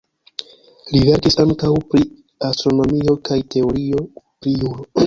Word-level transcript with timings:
Li 0.95 1.01
verkis 1.09 1.37
ankaŭ 1.43 1.71
pri 1.93 2.03
astronomio 2.51 3.17
kaj 3.31 3.41
teorio 3.57 4.07
pri 4.27 4.61
juro. 4.65 4.93